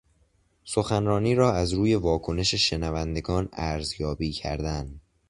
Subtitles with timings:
[0.63, 4.99] سخنرانی را از روی واکنش شنوندگان ارزیابی کردن